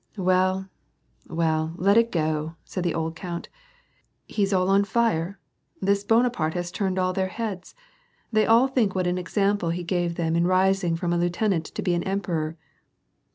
[0.17, 0.67] "Well,
[1.27, 3.49] well, let it go," said the old count."
[4.27, 5.37] He's all on fire?
[5.79, 7.75] This Bonaparte has turned all their heads;
[8.31, 11.65] they all think what an example he gave them in rising from a lieuten ant
[11.65, 12.57] to be an emperor.